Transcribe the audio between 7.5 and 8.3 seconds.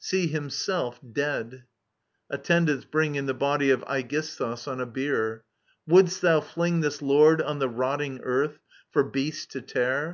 the rotting